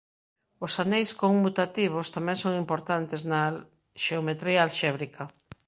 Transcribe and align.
Os 0.65 0.73
aneis 0.83 1.11
conmutativos 1.23 2.07
tamén 2.15 2.37
son 2.43 2.53
importantes 2.63 3.21
na 3.31 3.41
xeometría 4.05 4.59
alxébrica. 4.65 5.23